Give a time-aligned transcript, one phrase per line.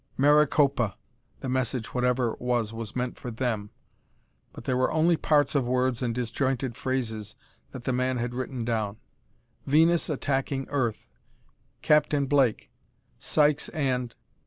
[0.17, 0.95] "Maricopa"
[1.41, 3.69] the message, whatever it was, was meant for them,
[4.51, 7.35] but there were only parts of words and disjointed phrases
[7.69, 8.97] that the man had written down
[9.67, 11.07] "Venus attacking Earth...
[11.83, 12.71] Captain Blake...
[13.19, 14.15] Sykes and...."